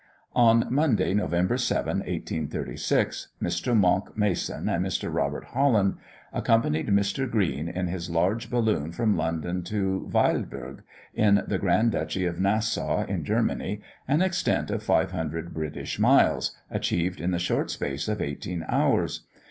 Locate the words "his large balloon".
7.85-8.91